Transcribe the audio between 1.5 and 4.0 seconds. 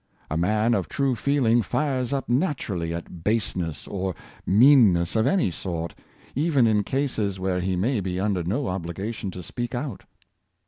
fires up naturally at baseness